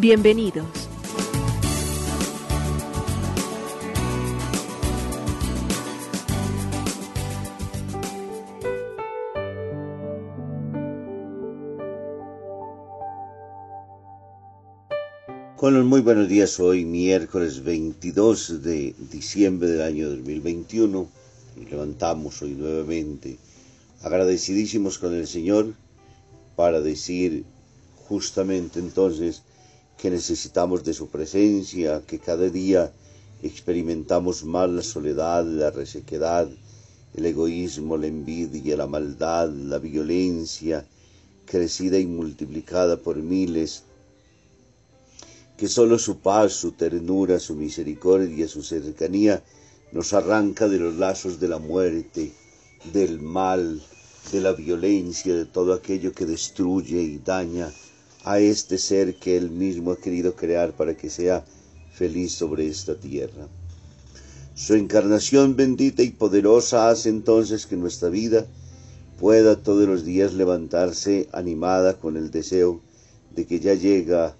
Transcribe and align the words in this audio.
Bienvenidos. 0.00 0.64
Con 15.56 15.74
los 15.74 15.84
muy 15.84 16.00
buenos 16.02 16.28
días, 16.28 16.60
hoy 16.60 16.84
miércoles 16.84 17.64
22 17.64 18.62
de 18.62 18.94
diciembre 19.10 19.68
del 19.68 19.82
año 19.82 20.10
2021. 20.10 21.08
Nos 21.56 21.70
levantamos 21.72 22.40
hoy 22.42 22.52
nuevamente 22.52 23.36
agradecidísimos 24.04 25.00
con 25.00 25.12
el 25.12 25.26
Señor 25.26 25.74
para 26.54 26.80
decir 26.80 27.44
justamente 28.06 28.78
entonces 28.78 29.42
que 29.98 30.10
necesitamos 30.10 30.84
de 30.84 30.94
su 30.94 31.08
presencia, 31.08 32.02
que 32.06 32.20
cada 32.20 32.48
día 32.48 32.92
experimentamos 33.42 34.44
más 34.44 34.70
la 34.70 34.82
soledad, 34.82 35.44
la 35.44 35.70
resequedad, 35.72 36.48
el 37.14 37.26
egoísmo, 37.26 37.96
la 37.96 38.06
envidia, 38.06 38.76
la 38.76 38.86
maldad, 38.86 39.50
la 39.50 39.78
violencia, 39.78 40.86
crecida 41.46 41.98
y 41.98 42.06
multiplicada 42.06 42.96
por 42.96 43.16
miles, 43.16 43.82
que 45.56 45.68
solo 45.68 45.98
su 45.98 46.18
paz, 46.18 46.52
su 46.52 46.72
ternura, 46.72 47.40
su 47.40 47.56
misericordia, 47.56 48.46
su 48.46 48.62
cercanía 48.62 49.42
nos 49.90 50.12
arranca 50.12 50.68
de 50.68 50.78
los 50.78 50.94
lazos 50.94 51.40
de 51.40 51.48
la 51.48 51.58
muerte, 51.58 52.32
del 52.92 53.20
mal, 53.20 53.82
de 54.30 54.40
la 54.40 54.52
violencia, 54.52 55.34
de 55.34 55.46
todo 55.46 55.72
aquello 55.72 56.12
que 56.12 56.24
destruye 56.24 57.02
y 57.02 57.18
daña 57.18 57.68
a 58.24 58.40
este 58.40 58.78
ser 58.78 59.16
que 59.16 59.36
Él 59.36 59.50
mismo 59.50 59.92
ha 59.92 59.96
querido 59.96 60.34
crear 60.34 60.72
para 60.72 60.96
que 60.96 61.10
sea 61.10 61.44
feliz 61.92 62.32
sobre 62.32 62.66
esta 62.68 62.94
tierra. 62.94 63.48
Su 64.54 64.74
encarnación 64.74 65.54
bendita 65.54 66.02
y 66.02 66.10
poderosa 66.10 66.90
hace 66.90 67.08
entonces 67.08 67.66
que 67.66 67.76
nuestra 67.76 68.08
vida 68.08 68.46
pueda 69.18 69.56
todos 69.56 69.86
los 69.88 70.04
días 70.04 70.32
levantarse 70.34 71.28
animada 71.32 71.98
con 71.98 72.16
el 72.16 72.30
deseo 72.30 72.80
de 73.34 73.46
que 73.46 73.60
ya 73.60 73.74
llega 73.74 74.36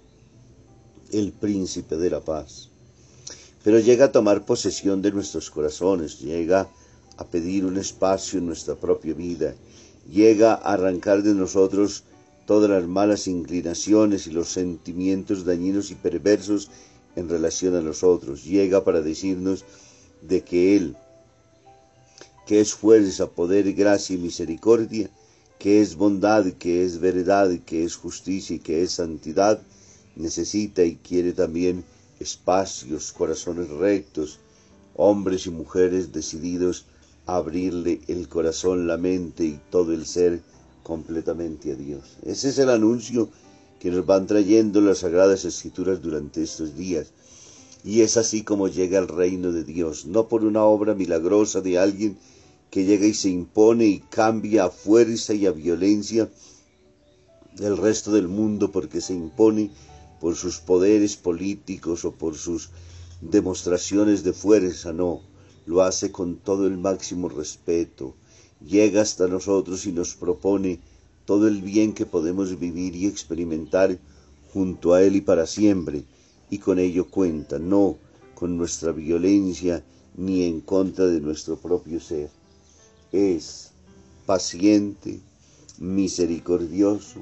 el 1.11 1.31
príncipe 1.31 1.97
de 1.97 2.09
la 2.09 2.21
paz. 2.21 2.69
Pero 3.63 3.79
llega 3.79 4.05
a 4.05 4.11
tomar 4.11 4.45
posesión 4.45 5.01
de 5.01 5.11
nuestros 5.11 5.49
corazones, 5.49 6.19
llega 6.19 6.69
a 7.17 7.25
pedir 7.25 7.65
un 7.65 7.77
espacio 7.77 8.39
en 8.39 8.45
nuestra 8.45 8.75
propia 8.75 9.13
vida, 9.13 9.53
llega 10.09 10.53
a 10.53 10.73
arrancar 10.73 11.23
de 11.23 11.33
nosotros 11.33 12.03
todas 12.49 12.71
las 12.71 12.87
malas 12.87 13.27
inclinaciones 13.27 14.25
y 14.25 14.31
los 14.31 14.49
sentimientos 14.49 15.45
dañinos 15.45 15.91
y 15.91 15.93
perversos 15.93 16.71
en 17.15 17.29
relación 17.29 17.75
a 17.75 17.81
nosotros, 17.81 18.43
llega 18.43 18.83
para 18.83 19.01
decirnos 19.03 19.65
de 20.23 20.41
que 20.41 20.75
Él, 20.75 20.97
que 22.47 22.59
es 22.59 22.73
fuerza, 22.73 23.27
poder, 23.27 23.71
gracia 23.73 24.15
y 24.15 24.17
misericordia, 24.17 25.11
que 25.59 25.79
es 25.79 25.95
bondad, 25.95 26.43
que 26.53 26.83
es 26.83 26.99
verdad, 26.99 27.51
que 27.67 27.83
es 27.83 27.95
justicia 27.95 28.55
y 28.55 28.59
que 28.59 28.81
es 28.81 28.93
santidad, 28.93 29.61
necesita 30.15 30.83
y 30.83 30.95
quiere 30.95 31.33
también 31.33 31.83
espacios, 32.19 33.11
corazones 33.11 33.69
rectos, 33.69 34.39
hombres 34.95 35.45
y 35.45 35.51
mujeres 35.51 36.11
decididos 36.11 36.87
abrirle 37.27 38.01
el 38.07 38.27
corazón, 38.27 38.87
la 38.87 38.97
mente 38.97 39.43
y 39.45 39.59
todo 39.69 39.93
el 39.93 40.07
ser 40.07 40.41
completamente 40.83 41.71
a 41.71 41.75
Dios. 41.75 42.17
Ese 42.23 42.49
es 42.49 42.59
el 42.59 42.69
anuncio 42.69 43.29
que 43.79 43.91
nos 43.91 44.05
van 44.05 44.27
trayendo 44.27 44.81
las 44.81 44.99
sagradas 44.99 45.45
escrituras 45.45 46.01
durante 46.01 46.43
estos 46.43 46.75
días. 46.75 47.11
Y 47.83 48.01
es 48.01 48.17
así 48.17 48.43
como 48.43 48.67
llega 48.67 48.99
el 48.99 49.07
reino 49.07 49.51
de 49.51 49.63
Dios, 49.63 50.05
no 50.05 50.27
por 50.27 50.43
una 50.43 50.63
obra 50.63 50.95
milagrosa 50.95 51.61
de 51.61 51.79
alguien 51.79 52.17
que 52.69 52.85
llega 52.85 53.05
y 53.05 53.13
se 53.13 53.29
impone 53.29 53.85
y 53.85 53.99
cambia 53.99 54.65
a 54.65 54.69
fuerza 54.69 55.33
y 55.33 55.45
a 55.45 55.51
violencia 55.51 56.29
el 57.57 57.77
resto 57.77 58.11
del 58.11 58.27
mundo 58.27 58.71
porque 58.71 59.01
se 59.01 59.13
impone 59.13 59.71
por 60.19 60.35
sus 60.35 60.59
poderes 60.59 61.15
políticos 61.15 62.05
o 62.05 62.11
por 62.11 62.35
sus 62.35 62.69
demostraciones 63.21 64.23
de 64.23 64.33
fuerza, 64.33 64.93
no 64.93 65.21
lo 65.65 65.81
hace 65.81 66.11
con 66.11 66.37
todo 66.37 66.67
el 66.67 66.77
máximo 66.77 67.29
respeto, 67.29 68.15
llega 68.65 69.01
hasta 69.01 69.27
nosotros 69.27 69.85
y 69.85 69.91
nos 69.91 70.15
propone 70.15 70.79
todo 71.25 71.47
el 71.47 71.61
bien 71.61 71.93
que 71.93 72.05
podemos 72.05 72.59
vivir 72.59 72.95
y 72.95 73.05
experimentar 73.05 73.97
junto 74.53 74.93
a 74.93 75.03
Él 75.03 75.15
y 75.15 75.21
para 75.21 75.45
siempre, 75.45 76.03
y 76.49 76.57
con 76.57 76.79
ello 76.79 77.09
cuenta, 77.09 77.59
no 77.59 77.97
con 78.35 78.57
nuestra 78.57 78.91
violencia 78.91 79.83
ni 80.15 80.43
en 80.43 80.61
contra 80.61 81.05
de 81.05 81.21
nuestro 81.21 81.57
propio 81.57 81.99
ser. 81.99 82.29
Es 83.11 83.71
paciente, 84.25 85.19
misericordioso, 85.77 87.19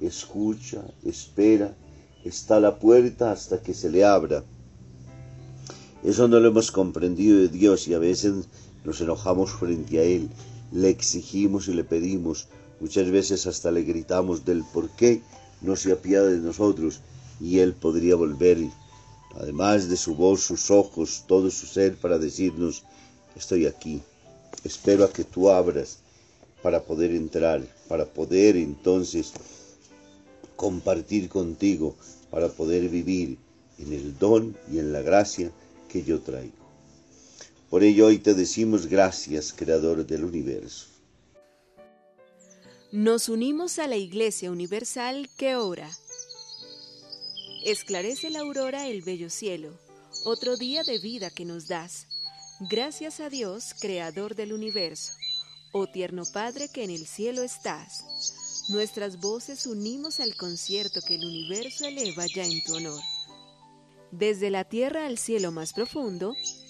escucha, 0.00 0.84
espera, 1.04 1.76
está 2.24 2.56
a 2.56 2.60
la 2.60 2.78
puerta 2.78 3.32
hasta 3.32 3.62
que 3.62 3.74
se 3.74 3.90
le 3.90 4.04
abra 4.04 4.44
eso 6.04 6.28
no 6.28 6.38
lo 6.38 6.48
hemos 6.48 6.70
comprendido 6.70 7.38
de 7.38 7.48
Dios 7.48 7.88
y 7.88 7.94
a 7.94 7.98
veces 7.98 8.46
nos 8.84 9.00
enojamos 9.00 9.50
frente 9.50 9.98
a 9.98 10.04
Él, 10.04 10.30
le 10.72 10.90
exigimos 10.90 11.68
y 11.68 11.74
le 11.74 11.84
pedimos, 11.84 12.48
muchas 12.80 13.10
veces 13.10 13.46
hasta 13.46 13.70
le 13.70 13.82
gritamos 13.82 14.44
del 14.44 14.64
por 14.72 14.90
qué 14.90 15.22
no 15.60 15.76
se 15.76 15.92
apiada 15.92 16.28
de 16.28 16.38
nosotros 16.38 17.00
y 17.40 17.58
Él 17.58 17.74
podría 17.74 18.16
volver, 18.16 18.58
además 19.34 19.88
de 19.88 19.96
su 19.96 20.14
voz, 20.14 20.42
sus 20.42 20.70
ojos, 20.70 21.24
todo 21.26 21.50
su 21.50 21.66
ser 21.66 21.96
para 21.96 22.18
decirnos, 22.18 22.84
estoy 23.36 23.66
aquí, 23.66 24.00
espero 24.64 25.04
a 25.04 25.12
que 25.12 25.24
tú 25.24 25.50
abras 25.50 25.98
para 26.62 26.82
poder 26.82 27.12
entrar, 27.12 27.62
para 27.88 28.04
poder 28.04 28.56
entonces 28.56 29.32
compartir 30.56 31.28
contigo, 31.28 31.94
para 32.30 32.48
poder 32.48 32.88
vivir 32.88 33.38
en 33.78 33.92
el 33.92 34.18
don 34.18 34.56
y 34.70 34.78
en 34.78 34.92
la 34.92 35.02
gracia 35.02 35.52
que 35.88 36.02
yo 36.02 36.20
traigo. 36.20 36.57
Por 37.70 37.84
ello 37.84 38.06
hoy 38.06 38.18
te 38.18 38.32
decimos 38.32 38.86
gracias, 38.86 39.52
Creador 39.52 40.06
del 40.06 40.24
universo. 40.24 40.86
Nos 42.92 43.28
unimos 43.28 43.78
a 43.78 43.86
la 43.86 43.96
Iglesia 43.96 44.50
Universal 44.50 45.28
que 45.36 45.56
ora. 45.56 45.90
Esclarece 47.66 48.30
la 48.30 48.40
aurora 48.40 48.86
el 48.86 49.02
bello 49.02 49.28
cielo, 49.28 49.78
otro 50.24 50.56
día 50.56 50.82
de 50.82 50.98
vida 50.98 51.28
que 51.28 51.44
nos 51.44 51.68
das. 51.68 52.06
Gracias 52.70 53.20
a 53.20 53.28
Dios, 53.28 53.74
Creador 53.78 54.34
del 54.34 54.54
universo, 54.54 55.12
oh 55.72 55.86
tierno 55.86 56.22
Padre 56.32 56.70
que 56.72 56.84
en 56.84 56.90
el 56.90 57.06
cielo 57.06 57.42
estás. 57.42 58.64
Nuestras 58.70 59.20
voces 59.20 59.66
unimos 59.66 60.20
al 60.20 60.34
concierto 60.36 61.00
que 61.06 61.16
el 61.16 61.24
universo 61.26 61.84
eleva 61.84 62.24
ya 62.34 62.44
en 62.44 62.64
tu 62.64 62.76
honor. 62.76 63.02
Desde 64.10 64.48
la 64.48 64.64
tierra 64.64 65.04
al 65.04 65.18
cielo 65.18 65.52
más 65.52 65.74
profundo, 65.74 66.34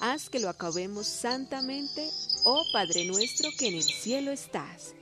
haz 0.00 0.28
que 0.28 0.40
lo 0.40 0.48
acabemos 0.48 1.06
santamente, 1.06 2.08
oh 2.44 2.64
Padre 2.72 3.04
nuestro 3.06 3.50
que 3.58 3.68
en 3.68 3.74
el 3.74 3.82
cielo 3.82 4.30
estás. 4.30 4.94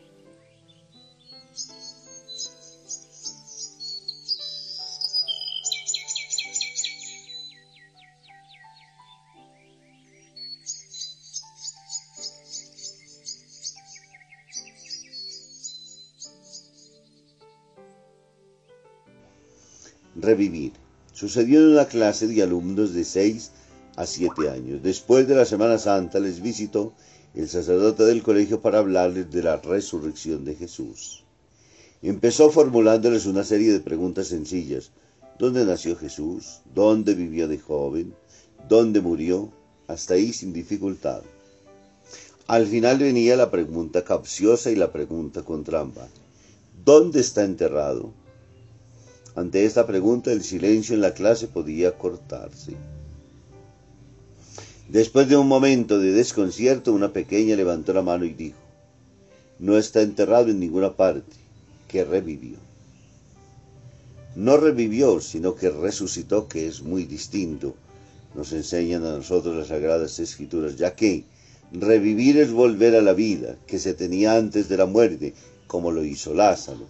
Revivir. 20.14 20.72
Sucedió 21.12 21.58
en 21.60 21.72
una 21.72 21.86
clase 21.86 22.28
de 22.28 22.42
alumnos 22.42 22.94
de 22.94 23.04
seis 23.04 23.50
a 23.96 24.06
7 24.06 24.48
años. 24.50 24.82
Después 24.82 25.28
de 25.28 25.34
la 25.34 25.44
Semana 25.44 25.78
Santa 25.78 26.20
les 26.20 26.40
visitó 26.40 26.92
el 27.34 27.48
sacerdote 27.48 28.04
del 28.04 28.22
colegio 28.22 28.60
para 28.60 28.78
hablarles 28.78 29.30
de 29.30 29.42
la 29.42 29.56
resurrección 29.56 30.44
de 30.44 30.54
Jesús. 30.54 31.24
Empezó 32.02 32.50
formulándoles 32.50 33.26
una 33.26 33.44
serie 33.44 33.72
de 33.72 33.80
preguntas 33.80 34.26
sencillas. 34.28 34.90
¿Dónde 35.38 35.64
nació 35.64 35.96
Jesús? 35.96 36.60
¿Dónde 36.74 37.14
vivió 37.14 37.48
de 37.48 37.58
joven? 37.58 38.14
¿Dónde 38.68 39.00
murió? 39.00 39.50
Hasta 39.86 40.14
ahí 40.14 40.32
sin 40.32 40.52
dificultad. 40.52 41.22
Al 42.46 42.66
final 42.66 42.98
venía 42.98 43.36
la 43.36 43.50
pregunta 43.50 44.04
capciosa 44.04 44.70
y 44.70 44.76
la 44.76 44.92
pregunta 44.92 45.42
con 45.42 45.64
trampa. 45.64 46.08
¿Dónde 46.84 47.20
está 47.20 47.44
enterrado? 47.44 48.12
Ante 49.34 49.64
esta 49.64 49.86
pregunta 49.86 50.32
el 50.32 50.42
silencio 50.42 50.94
en 50.94 51.00
la 51.00 51.14
clase 51.14 51.48
podía 51.48 51.96
cortarse. 51.96 52.76
Después 54.92 55.26
de 55.26 55.38
un 55.38 55.48
momento 55.48 55.98
de 55.98 56.12
desconcierto, 56.12 56.92
una 56.92 57.14
pequeña 57.14 57.56
levantó 57.56 57.94
la 57.94 58.02
mano 58.02 58.26
y 58.26 58.34
dijo, 58.34 58.58
no 59.58 59.78
está 59.78 60.02
enterrado 60.02 60.50
en 60.50 60.60
ninguna 60.60 60.92
parte, 60.92 61.34
que 61.88 62.04
revivió. 62.04 62.58
No 64.36 64.58
revivió, 64.58 65.22
sino 65.22 65.54
que 65.54 65.70
resucitó, 65.70 66.46
que 66.46 66.66
es 66.66 66.82
muy 66.82 67.04
distinto, 67.04 67.74
nos 68.34 68.52
enseñan 68.52 69.06
a 69.06 69.16
nosotros 69.16 69.56
las 69.56 69.68
Sagradas 69.68 70.18
Escrituras, 70.18 70.76
ya 70.76 70.94
que 70.94 71.24
revivir 71.72 72.36
es 72.36 72.52
volver 72.52 72.94
a 72.94 73.00
la 73.00 73.14
vida 73.14 73.56
que 73.66 73.78
se 73.78 73.94
tenía 73.94 74.36
antes 74.36 74.68
de 74.68 74.76
la 74.76 74.84
muerte, 74.84 75.32
como 75.68 75.90
lo 75.90 76.04
hizo 76.04 76.34
Lázaro, 76.34 76.86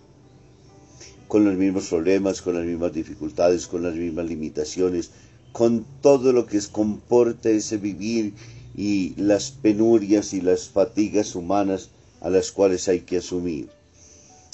con 1.29 1.45
los 1.45 1.55
mismos 1.55 1.87
problemas, 1.87 2.43
con 2.43 2.57
las 2.57 2.65
mismas 2.65 2.93
dificultades, 2.93 3.69
con 3.69 3.85
las 3.85 3.95
mismas 3.95 4.27
limitaciones, 4.27 5.13
con 5.53 5.85
todo 6.01 6.33
lo 6.33 6.47
que 6.47 6.61
comporta 6.73 7.51
ese 7.51 7.77
vivir 7.77 8.35
y 8.75 9.15
las 9.17 9.51
penurias 9.51 10.33
y 10.33 10.41
las 10.41 10.69
fatigas 10.69 11.35
humanas 11.35 11.91
a 12.21 12.31
las 12.31 12.53
cuales 12.53 12.89
hay 12.89 13.01
que 13.01 13.19
asumir. 13.19 13.69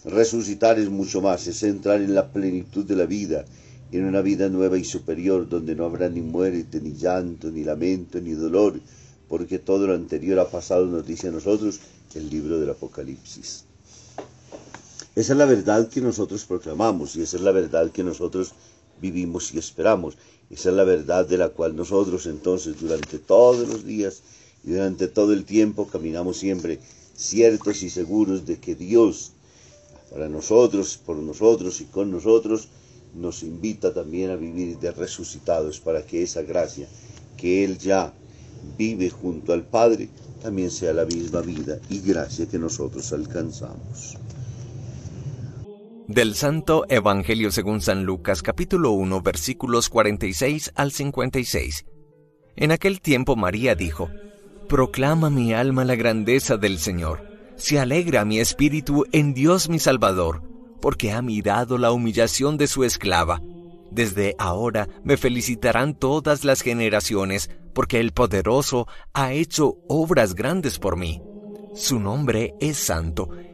Resucitar 0.05 0.79
es 0.79 0.91
mucho 0.91 1.21
más, 1.21 1.47
es 1.47 1.62
entrar 1.62 2.00
en 2.00 2.15
la 2.15 2.33
plenitud 2.33 2.85
de 2.85 2.97
la 2.97 3.06
vida, 3.06 3.45
en 3.93 4.05
una 4.05 4.21
vida 4.23 4.49
nueva 4.49 4.79
y 4.79 4.85
superior, 4.85 5.49
donde 5.49 5.75
no 5.75 5.85
habrá 5.85 6.09
ni 6.09 6.21
muerte, 6.21 6.81
ni 6.81 6.95
llanto, 6.95 7.50
ni 7.50 7.65
lamento, 7.65 8.21
ni 8.21 8.33
dolor, 8.33 8.81
porque 9.29 9.59
todo 9.59 9.87
lo 9.87 9.95
anterior 9.95 10.39
ha 10.39 10.50
pasado, 10.50 10.87
nos 10.87 11.06
dice 11.06 11.29
a 11.29 11.33
nosotros 11.33 11.81
el 12.15 12.31
libro 12.31 12.59
del 12.59 12.71
Apocalipsis. 12.71 13.65
Esa 15.15 15.33
es 15.33 15.39
la 15.39 15.47
verdad 15.47 15.89
que 15.89 16.00
nosotros 16.00 16.45
proclamamos 16.45 17.17
y 17.17 17.23
esa 17.23 17.37
es 17.37 17.43
la 17.43 17.50
verdad 17.50 17.91
que 17.91 18.05
nosotros 18.05 18.53
vivimos 19.00 19.53
y 19.55 19.59
esperamos. 19.59 20.17
Esa 20.50 20.71
es 20.71 20.75
la 20.75 20.85
verdad 20.85 21.27
de 21.27 21.39
la 21.39 21.50
cual 21.50 21.77
nosotros 21.77 22.27
entonces 22.27 22.81
durante 22.81 23.19
todos 23.19 23.69
los 23.69 23.85
días 23.85 24.23
y 24.65 24.71
durante 24.71 25.09
todo 25.09 25.33
el 25.33 25.45
tiempo 25.45 25.87
caminamos 25.87 26.39
siempre 26.39 26.81
ciertos 27.15 27.83
y 27.83 27.91
seguros 27.91 28.47
de 28.47 28.59
que 28.59 28.75
Dios, 28.75 29.33
para 30.11 30.29
nosotros, 30.29 30.99
por 31.05 31.17
nosotros 31.17 31.81
y 31.81 31.85
con 31.85 32.11
nosotros, 32.11 32.69
nos 33.15 33.43
invita 33.43 33.93
también 33.93 34.31
a 34.31 34.37
vivir 34.37 34.79
de 34.79 34.93
resucitados 34.93 35.81
para 35.81 36.05
que 36.05 36.23
esa 36.23 36.43
gracia 36.43 36.89
que 37.37 37.65
Él 37.65 37.79
ya 37.79 38.12
vive 38.77 39.11
junto 39.11 39.53
al 39.53 39.65
Padre 39.65 40.09
también 40.43 40.71
sea 40.71 40.93
la 40.93 41.05
misma 41.05 41.41
vida 41.41 41.79
y 41.91 42.00
gracia 42.00 42.47
que 42.47 42.59
nosotros 42.59 43.12
alcanzamos. 43.12 44.17
Del 46.08 46.34
Santo 46.34 46.87
Evangelio 46.88 47.52
según 47.52 47.82
San 47.82 48.05
Lucas 48.05 48.40
capítulo 48.40 48.93
1 48.93 49.20
versículos 49.20 49.90
46 49.90 50.72
al 50.75 50.90
56. 50.90 51.84
En 52.56 52.72
aquel 52.72 53.02
tiempo 53.02 53.37
María 53.37 53.75
dijo, 53.75 54.08
Proclama 54.70 55.28
mi 55.28 55.52
alma 55.52 55.84
la 55.84 55.96
grandeza 55.96 56.56
del 56.56 56.78
Señor, 56.78 57.28
se 57.56 57.78
alegra 57.78 58.25
mi 58.25 58.40
espíritu 58.40 59.05
en 59.12 59.34
Dios 59.34 59.69
mi 59.69 59.78
Salvador, 59.78 60.43
porque 60.81 61.12
ha 61.12 61.20
mirado 61.20 61.76
la 61.76 61.93
humillación 61.93 62.56
de 62.56 62.69
su 62.69 62.84
esclava. 62.84 63.43
Desde 63.90 64.34
ahora 64.38 64.88
me 65.04 65.19
felicitarán 65.19 65.93
todas 65.93 66.43
las 66.43 66.62
generaciones, 66.62 67.50
porque 67.75 68.00
el 68.00 68.12
poderoso 68.12 68.88
ha 69.12 69.34
hecho 69.34 69.76
obras 69.88 70.34
grandes 70.34 70.78
por 70.78 70.96
mí. 70.96 71.20
Su 71.75 72.00
nombre 72.00 72.54
es 72.61 72.78
santo 72.78 73.28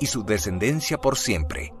y 0.00 0.06
su 0.06 0.24
descendencia 0.24 0.98
por 0.98 1.16
siempre. 1.16 1.72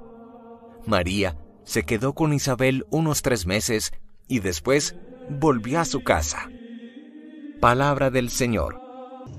María 0.86 1.36
se 1.64 1.84
quedó 1.84 2.14
con 2.14 2.32
Isabel 2.32 2.84
unos 2.90 3.22
tres 3.22 3.46
meses 3.46 3.92
y 4.28 4.40
después 4.40 4.94
volvió 5.28 5.80
a 5.80 5.84
su 5.84 6.02
casa. 6.02 6.50
Palabra 7.60 8.10
del 8.10 8.30
Señor. 8.30 8.80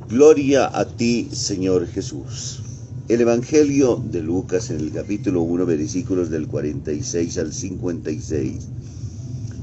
Gloria 0.07 0.69
a 0.78 0.86
ti, 0.86 1.30
Señor 1.31 1.88
Jesús. 1.88 2.62
El 3.07 3.22
Evangelio 3.22 3.95
de 3.98 4.22
Lucas 4.22 4.69
en 4.69 4.80
el 4.80 4.92
capítulo 4.92 5.42
1, 5.42 5.66
versículos 5.66 6.30
del 6.30 6.48
46 6.48 7.38
al 7.38 7.51
56. 7.51 8.68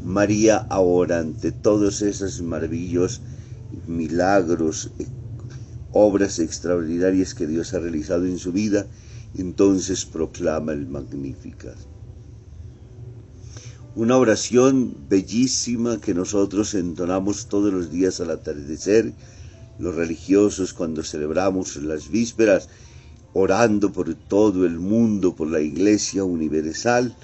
María 0.05 0.67
ahora 0.71 1.19
ante 1.19 1.53
todos 1.53 2.03
esos 2.03 2.43
maravillosos 2.43 3.23
milagros, 3.87 4.91
obras 5.93 6.39
extraordinarias 6.39 7.35
que 7.35 7.47
Dios 7.47 7.75
ha 7.75 7.79
realizado 7.79 8.27
en 8.27 8.39
su 8.39 8.53
vida, 8.53 8.87
entonces 9.37 10.05
proclama 10.05 10.73
el 10.73 10.87
Magnífica. 10.87 11.75
Una 13.95 14.17
oración 14.17 14.95
bellísima 15.09 16.01
que 16.01 16.15
nosotros 16.15 16.75
entonamos 16.75 17.47
todos 17.49 17.73
los 17.73 17.91
días 17.91 18.21
al 18.21 18.31
atardecer, 18.31 19.13
los 19.79 19.95
religiosos 19.95 20.73
cuando 20.73 21.03
celebramos 21.03 21.77
las 21.77 22.09
vísperas, 22.09 22.69
orando 23.33 23.93
por 23.93 24.15
todo 24.15 24.65
el 24.65 24.79
mundo, 24.79 25.35
por 25.35 25.49
la 25.49 25.61
Iglesia 25.61 26.25
universal, 26.25 27.17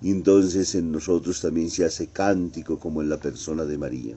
y 0.00 0.10
entonces 0.10 0.74
en 0.74 0.92
nosotros 0.92 1.40
también 1.40 1.70
se 1.70 1.84
hace 1.84 2.08
cántico 2.08 2.78
como 2.78 3.02
en 3.02 3.08
la 3.08 3.18
persona 3.18 3.64
de 3.64 3.78
María. 3.78 4.16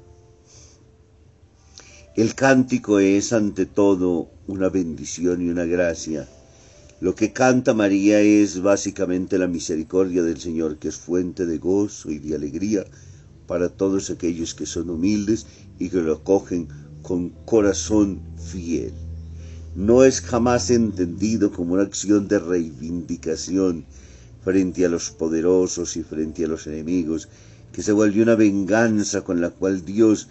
El 2.16 2.36
cántico 2.36 3.00
es 3.00 3.32
ante 3.32 3.66
todo 3.66 4.30
una 4.48 4.68
bendición 4.68 5.42
y 5.42 5.50
una 5.50 5.64
gracia 5.66 6.28
lo 7.02 7.16
que 7.16 7.34
canta 7.34 7.74
María 7.74 8.22
es 8.22 8.62
básicamente 8.62 9.40
la 9.40 9.48
misericordia 9.48 10.22
del 10.22 10.40
Señor, 10.40 10.78
que 10.78 10.88
es 10.90 10.98
fuente 10.98 11.48
de 11.48 11.58
gozo 11.58 12.12
y 12.12 12.20
de 12.20 12.36
alegría 12.36 12.86
para 13.48 13.70
todos 13.70 14.12
aquellos 14.12 14.54
que 14.54 14.68
son 14.68 14.92
humildes 14.92 15.48
y 15.80 15.90
que 15.90 15.98
lo 15.98 16.14
acogen 16.14 16.68
con 17.02 17.30
corazón 17.46 18.22
fiel. 18.38 18.94
No 19.76 20.04
es 20.04 20.22
jamás 20.22 20.70
entendido 20.70 21.52
como 21.52 21.74
una 21.74 21.82
acción 21.82 22.28
de 22.28 22.38
reivindicación 22.38 23.84
frente 24.44 24.86
a 24.86 24.90
los 24.90 25.10
poderosos 25.10 25.98
y 25.98 26.04
frente 26.04 26.46
a 26.46 26.50
los 26.50 26.68
enemigos, 26.68 27.30
que 27.72 27.82
se 27.82 27.94
vuelve 27.94 28.22
una 28.22 28.36
venganza 28.36 29.22
con 29.22 29.42
la 29.42 29.50
cual 29.50 29.84
Dios 29.84 30.28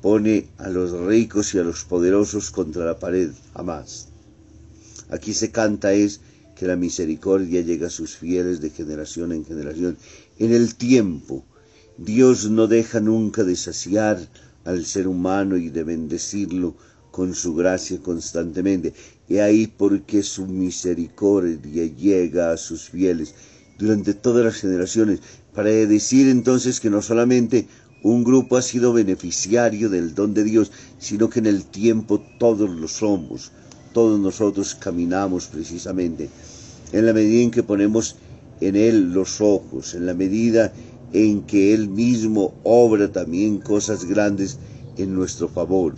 pone 0.00 0.46
a 0.58 0.68
los 0.68 0.92
ricos 0.92 1.54
y 1.54 1.58
a 1.58 1.64
los 1.64 1.84
poderosos 1.84 2.52
contra 2.52 2.84
la 2.84 3.00
pared, 3.00 3.32
jamás. 3.52 4.13
Aquí 5.10 5.34
se 5.34 5.50
canta 5.50 5.92
es 5.92 6.20
que 6.56 6.66
la 6.66 6.76
misericordia 6.76 7.60
llega 7.60 7.88
a 7.88 7.90
sus 7.90 8.16
fieles 8.16 8.60
de 8.60 8.70
generación 8.70 9.32
en 9.32 9.44
generación. 9.44 9.98
En 10.38 10.52
el 10.52 10.76
tiempo, 10.76 11.44
Dios 11.98 12.50
no 12.50 12.66
deja 12.66 13.00
nunca 13.00 13.44
de 13.44 13.56
saciar 13.56 14.18
al 14.64 14.86
ser 14.86 15.08
humano 15.08 15.56
y 15.56 15.68
de 15.68 15.84
bendecirlo 15.84 16.74
con 17.10 17.34
su 17.34 17.54
gracia 17.54 17.98
constantemente. 18.00 18.94
Y 19.28 19.38
ahí 19.38 19.66
porque 19.66 20.22
su 20.22 20.46
misericordia 20.46 21.86
llega 21.86 22.52
a 22.52 22.56
sus 22.56 22.88
fieles 22.88 23.34
durante 23.78 24.14
todas 24.14 24.44
las 24.44 24.56
generaciones, 24.56 25.20
para 25.52 25.70
decir 25.70 26.28
entonces 26.28 26.80
que 26.80 26.90
no 26.90 27.02
solamente 27.02 27.66
un 28.02 28.22
grupo 28.24 28.56
ha 28.56 28.62
sido 28.62 28.92
beneficiario 28.92 29.88
del 29.88 30.14
don 30.14 30.34
de 30.34 30.44
Dios, 30.44 30.70
sino 30.98 31.28
que 31.28 31.40
en 31.40 31.46
el 31.46 31.64
tiempo 31.64 32.22
todos 32.38 32.70
lo 32.70 32.86
somos 32.88 33.52
todos 33.94 34.20
nosotros 34.20 34.74
caminamos 34.74 35.46
precisamente 35.46 36.28
en 36.92 37.06
la 37.06 37.14
medida 37.14 37.42
en 37.42 37.50
que 37.50 37.62
ponemos 37.62 38.16
en 38.60 38.76
Él 38.76 39.12
los 39.14 39.40
ojos, 39.40 39.94
en 39.94 40.04
la 40.04 40.12
medida 40.14 40.72
en 41.14 41.42
que 41.42 41.72
Él 41.72 41.88
mismo 41.88 42.54
obra 42.64 43.10
también 43.10 43.58
cosas 43.58 44.04
grandes 44.04 44.58
en 44.98 45.14
nuestro 45.14 45.48
favor, 45.48 45.94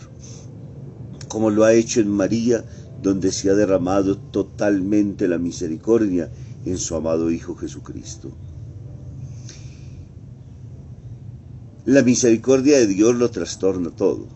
como 1.28 1.50
lo 1.50 1.64
ha 1.64 1.72
hecho 1.72 2.00
en 2.00 2.08
María, 2.08 2.64
donde 3.02 3.32
se 3.32 3.50
ha 3.50 3.54
derramado 3.54 4.18
totalmente 4.18 5.26
la 5.26 5.38
misericordia 5.38 6.30
en 6.64 6.78
su 6.78 6.94
amado 6.94 7.30
Hijo 7.30 7.56
Jesucristo. 7.56 8.30
La 11.86 12.02
misericordia 12.02 12.78
de 12.78 12.88
Dios 12.88 13.14
lo 13.14 13.30
trastorna 13.30 13.90
todo, 13.90 14.35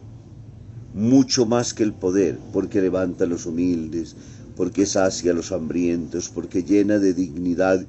mucho 0.95 1.47
más 1.47 1.75
que 1.75 1.83
el 1.83 1.93
poder, 1.93 2.39
porque 2.53 2.81
levanta 2.81 3.25
a 3.25 3.27
los 3.29 3.47
humildes, 3.47 4.17
porque 4.57 4.87
sacia 4.87 5.33
a 5.33 5.35
los 5.35 5.53
hambrientos, 5.53 6.29
porque 6.29 6.63
llena 6.63 6.99
de 6.99 7.15
dignidad, 7.15 7.87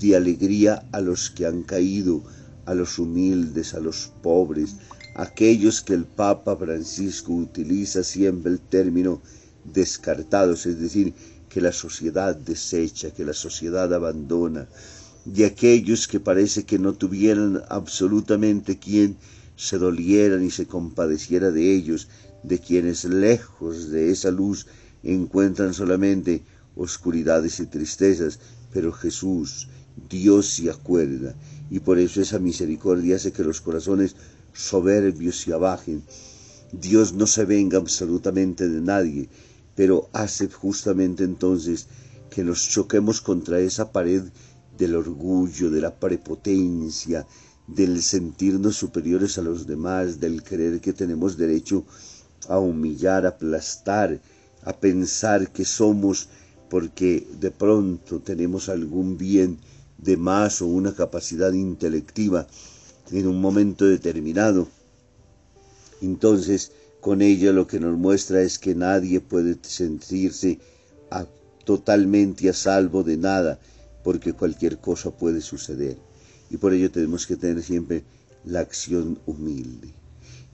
de 0.00 0.16
alegría 0.16 0.84
a 0.92 1.00
los 1.00 1.30
que 1.30 1.46
han 1.46 1.62
caído, 1.62 2.22
a 2.66 2.74
los 2.74 2.98
humildes, 2.98 3.74
a 3.74 3.80
los 3.80 4.12
pobres, 4.22 4.76
aquellos 5.14 5.82
que 5.82 5.94
el 5.94 6.04
Papa 6.04 6.56
Francisco 6.56 7.32
utiliza 7.32 8.02
siempre 8.04 8.52
el 8.52 8.60
término 8.60 9.20
descartados, 9.64 10.66
es 10.66 10.78
decir, 10.78 11.14
que 11.48 11.60
la 11.60 11.72
sociedad 11.72 12.36
desecha, 12.36 13.10
que 13.10 13.24
la 13.24 13.32
sociedad 13.32 13.92
abandona, 13.92 14.68
de 15.24 15.44
aquellos 15.44 16.08
que 16.08 16.20
parece 16.20 16.64
que 16.64 16.78
no 16.78 16.94
tuvieran 16.94 17.62
absolutamente 17.68 18.78
quien 18.78 19.16
se 19.56 19.78
doliera 19.78 20.36
ni 20.36 20.50
se 20.50 20.66
compadeciera 20.66 21.50
de 21.50 21.74
ellos, 21.74 22.08
de 22.42 22.58
quienes 22.58 23.04
lejos 23.04 23.90
de 23.90 24.10
esa 24.10 24.30
luz 24.30 24.66
encuentran 25.02 25.74
solamente 25.74 26.42
oscuridades 26.76 27.60
y 27.60 27.66
tristezas, 27.66 28.38
pero 28.72 28.92
Jesús, 28.92 29.68
Dios 30.08 30.46
se 30.48 30.70
acuerda, 30.70 31.34
y 31.70 31.80
por 31.80 31.98
eso 31.98 32.20
esa 32.20 32.38
misericordia 32.38 33.16
hace 33.16 33.32
que 33.32 33.44
los 33.44 33.60
corazones 33.60 34.14
soberbios 34.52 35.40
se 35.40 35.52
abajen. 35.52 36.02
Dios 36.72 37.12
no 37.12 37.26
se 37.26 37.44
venga 37.44 37.78
absolutamente 37.78 38.68
de 38.68 38.80
nadie, 38.80 39.28
pero 39.74 40.08
hace 40.12 40.48
justamente 40.48 41.24
entonces 41.24 41.86
que 42.30 42.44
nos 42.44 42.68
choquemos 42.68 43.20
contra 43.20 43.60
esa 43.60 43.90
pared 43.90 44.22
del 44.76 44.94
orgullo, 44.94 45.70
de 45.70 45.80
la 45.80 45.98
prepotencia, 45.98 47.26
del 47.66 48.02
sentirnos 48.02 48.76
superiores 48.76 49.38
a 49.38 49.42
los 49.42 49.66
demás, 49.66 50.20
del 50.20 50.42
creer 50.42 50.80
que 50.80 50.92
tenemos 50.92 51.36
derecho 51.36 51.84
humillar, 52.56 53.26
a 53.26 53.30
aplastar, 53.30 54.18
a 54.62 54.72
pensar 54.72 55.52
que 55.52 55.64
somos 55.64 56.28
porque 56.70 57.26
de 57.40 57.50
pronto 57.50 58.20
tenemos 58.20 58.68
algún 58.68 59.18
bien 59.18 59.58
de 59.98 60.16
más 60.16 60.62
o 60.62 60.66
una 60.66 60.94
capacidad 60.94 61.52
intelectiva 61.52 62.46
en 63.10 63.26
un 63.26 63.40
momento 63.40 63.84
determinado. 63.84 64.68
Entonces, 66.00 66.72
con 67.00 67.22
ello 67.22 67.52
lo 67.52 67.66
que 67.66 67.80
nos 67.80 67.96
muestra 67.96 68.42
es 68.42 68.58
que 68.58 68.74
nadie 68.74 69.20
puede 69.20 69.56
sentirse 69.62 70.58
totalmente 71.64 72.48
a 72.48 72.54
salvo 72.54 73.02
de 73.02 73.18
nada, 73.18 73.58
porque 74.02 74.32
cualquier 74.32 74.78
cosa 74.78 75.10
puede 75.10 75.42
suceder. 75.42 75.98
Y 76.50 76.56
por 76.56 76.72
ello 76.72 76.90
tenemos 76.90 77.26
que 77.26 77.36
tener 77.36 77.62
siempre 77.62 78.04
la 78.44 78.60
acción 78.60 79.18
humilde. 79.26 79.92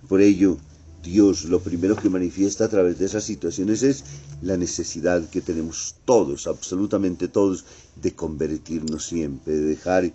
Por 0.08 0.20
ello, 0.20 0.58
Dios 1.04 1.44
lo 1.44 1.61
primero 1.61 1.96
que 1.96 2.08
manifiesta 2.08 2.64
a 2.64 2.68
través 2.68 2.99
de 2.99 3.04
esas 3.04 3.25
situaciones 3.25 3.82
es 3.82 4.04
la 4.40 4.56
necesidad 4.56 5.28
que 5.28 5.42
tenemos 5.42 5.96
todos, 6.06 6.46
absolutamente 6.46 7.28
todos, 7.28 7.66
de 8.00 8.14
convertirnos 8.14 9.06
siempre, 9.06 9.52
de 9.52 9.64
dejar 9.64 10.11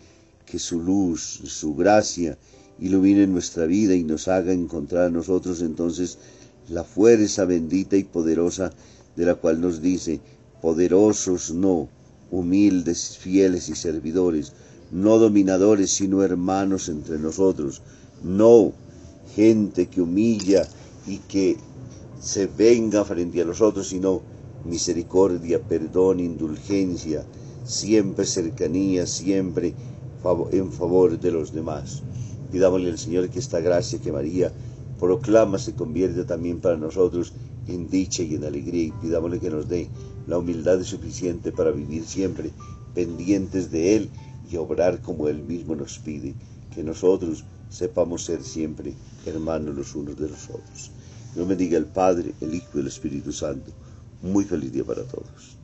que 0.47 0.57
su 0.57 0.81
luz, 0.81 1.41
su 1.45 1.75
gracia, 1.75 2.37
ilumine 2.79 3.27
nuestra 3.27 3.67
vida 3.67 3.93
y 3.93 4.03
nos 4.03 4.27
haga 4.27 4.51
encontrar 4.51 5.05
a 5.05 5.09
nosotros 5.11 5.61
entonces 5.61 6.17
la 6.69 6.83
fuerza 6.83 7.45
bendita 7.45 7.95
y 7.95 8.03
poderosa 8.03 8.71
de 9.15 9.25
la 9.25 9.35
cual 9.35 9.61
nos 9.61 9.81
dice, 9.81 10.19
poderosos 10.59 11.51
no, 11.51 11.87
humildes, 12.31 13.15
fieles 13.17 13.69
y 13.69 13.75
servidores, 13.75 14.53
no 14.91 15.19
dominadores, 15.19 15.91
sino 15.91 16.23
hermanos 16.23 16.89
entre 16.89 17.19
nosotros, 17.19 17.83
no 18.23 18.73
gente 19.35 19.87
que 19.87 20.01
humilla 20.01 20.67
y 21.09 21.17
que 21.17 21.57
se 22.21 22.45
venga 22.45 23.03
frente 23.03 23.41
a 23.41 23.45
nosotros, 23.45 23.87
sino 23.87 24.21
misericordia, 24.65 25.59
perdón, 25.59 26.19
indulgencia, 26.19 27.25
siempre 27.63 28.25
cercanía, 28.25 29.07
siempre 29.07 29.73
en 30.51 30.71
favor 30.71 31.19
de 31.19 31.31
los 31.31 31.51
demás. 31.51 32.03
Pidámosle 32.51 32.89
al 32.89 32.97
Señor 32.97 33.29
que 33.29 33.39
esta 33.39 33.59
gracia 33.59 33.99
que 33.99 34.11
María 34.11 34.51
proclama 34.99 35.57
se 35.57 35.73
convierta 35.73 36.25
también 36.25 36.59
para 36.59 36.77
nosotros 36.77 37.33
en 37.67 37.89
dicha 37.89 38.21
y 38.23 38.35
en 38.35 38.43
alegría 38.43 38.85
y 38.85 38.91
pidámosle 38.91 39.39
que 39.39 39.49
nos 39.49 39.69
dé 39.69 39.87
la 40.27 40.37
humildad 40.37 40.81
suficiente 40.83 41.51
para 41.51 41.71
vivir 41.71 42.05
siempre 42.05 42.51
pendientes 42.93 43.71
de 43.71 43.95
Él 43.95 44.09
y 44.51 44.57
obrar 44.57 45.01
como 45.01 45.27
Él 45.27 45.41
mismo 45.43 45.75
nos 45.75 45.99
pide, 45.99 46.33
que 46.73 46.83
nosotros 46.83 47.45
sepamos 47.69 48.25
ser 48.25 48.43
siempre 48.43 48.93
hermanos 49.25 49.75
los 49.75 49.95
unos 49.95 50.17
de 50.17 50.29
los 50.29 50.49
otros. 50.49 50.91
Dios 51.33 51.47
bendiga 51.47 51.77
el 51.77 51.87
Padre, 51.87 52.35
el 52.39 52.53
Hijo 52.55 52.77
y 52.77 52.81
el 52.81 52.87
Espíritu 52.87 53.31
Santo. 53.31 53.71
Muy 54.21 54.45
feliz 54.45 54.71
día 54.71 54.85
para 54.85 55.07
todos. 55.07 55.58